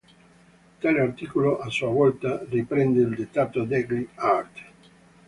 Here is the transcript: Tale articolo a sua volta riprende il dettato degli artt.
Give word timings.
Tale 0.81 0.99
articolo 0.99 1.59
a 1.59 1.69
sua 1.69 1.89
volta 1.89 2.43
riprende 2.49 3.01
il 3.01 3.13
dettato 3.13 3.65
degli 3.65 4.07
artt. 4.15 4.59